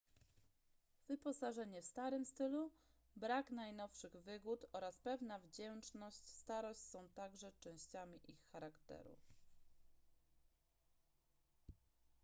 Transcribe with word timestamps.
wyposażenie 1.09 1.81
w 1.81 1.85
starym 1.85 2.25
stylu 2.25 2.71
brak 3.15 3.51
najnowszych 3.51 4.15
wygód 4.17 4.65
oraz 4.73 4.97
pewna 4.97 5.39
wdzięczna 5.39 6.11
starość 6.11 6.79
są 6.81 7.09
także 7.09 7.51
częściami 7.59 8.19
ich 8.27 8.39
charakteru 8.51 9.15